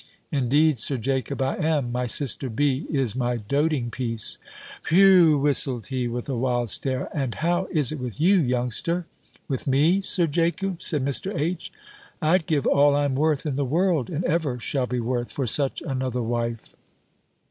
[0.31, 1.91] "Indeed, Sir Jacob, I am.
[1.91, 2.87] My sister B.
[2.89, 4.39] is my doating piece."
[4.87, 9.05] "Whew!" whistled he, with a wild stare: "and how is it with you, youngster?"
[9.47, 11.37] "With me, Sir Jacob?" said Mr.
[11.39, 11.71] H.,
[12.19, 15.83] "I'd give all I'm worth in the world, and ever shall be worth, for such
[15.83, 16.73] another wife."